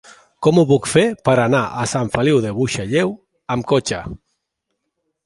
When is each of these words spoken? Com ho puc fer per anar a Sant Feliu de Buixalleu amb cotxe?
Com 0.45 0.59
ho 0.59 0.61
puc 0.69 0.87
fer 0.93 1.03
per 1.29 1.35
anar 1.43 1.59
a 1.83 1.85
Sant 1.91 2.09
Feliu 2.15 2.39
de 2.47 2.53
Buixalleu 2.61 3.13
amb 3.57 3.69
cotxe? 3.73 4.01